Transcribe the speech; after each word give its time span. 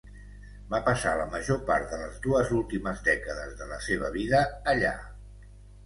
Va 0.71 0.79
passar 0.87 1.11
la 1.19 1.27
major 1.33 1.59
part 1.67 1.93
de 1.93 2.01
les 2.05 2.17
dues 2.25 2.51
últimes 2.63 3.07
dècades 3.11 3.55
de 3.63 3.71
la 3.77 3.81
seva 3.93 4.13
vida 4.21 4.45
allà. 4.75 4.99